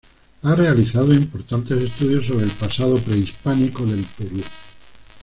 Ha 0.41 0.55
realizado 0.55 1.13
importantes 1.13 1.83
estudios 1.83 2.25
sobre 2.25 2.45
el 2.45 2.49
pasado 2.49 2.97
prehispánico 2.97 3.85
del 3.85 4.03
Perú. 4.17 4.41